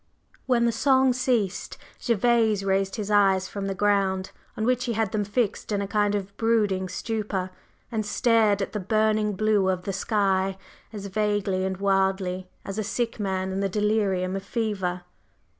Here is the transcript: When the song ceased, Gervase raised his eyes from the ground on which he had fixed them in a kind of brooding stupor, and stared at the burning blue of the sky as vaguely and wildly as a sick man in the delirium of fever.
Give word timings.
When 0.47 0.65
the 0.65 0.71
song 0.71 1.13
ceased, 1.13 1.77
Gervase 2.03 2.63
raised 2.63 2.95
his 2.95 3.11
eyes 3.11 3.47
from 3.47 3.67
the 3.67 3.75
ground 3.75 4.31
on 4.57 4.65
which 4.65 4.85
he 4.85 4.93
had 4.93 5.11
fixed 5.27 5.67
them 5.69 5.75
in 5.75 5.81
a 5.83 5.87
kind 5.87 6.15
of 6.15 6.35
brooding 6.37 6.89
stupor, 6.89 7.51
and 7.91 8.03
stared 8.03 8.63
at 8.63 8.71
the 8.73 8.79
burning 8.79 9.33
blue 9.33 9.69
of 9.69 9.83
the 9.83 9.93
sky 9.93 10.57
as 10.91 11.05
vaguely 11.05 11.63
and 11.65 11.77
wildly 11.77 12.49
as 12.65 12.79
a 12.79 12.83
sick 12.83 13.19
man 13.19 13.51
in 13.51 13.59
the 13.59 13.69
delirium 13.69 14.35
of 14.35 14.41
fever. 14.43 15.03